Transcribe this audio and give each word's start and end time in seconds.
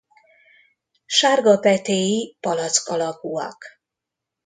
Sárga 1.17 1.55
petéi 1.57 2.37
palack 2.39 2.87
alakúak. 2.93 3.59